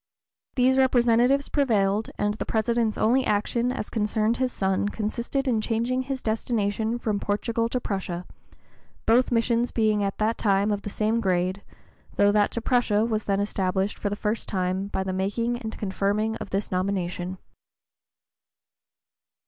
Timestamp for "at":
10.03-10.17